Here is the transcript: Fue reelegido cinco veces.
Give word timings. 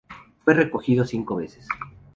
Fue 0.39 0.55
reelegido 0.55 1.05
cinco 1.05 1.35
veces. 1.35 1.67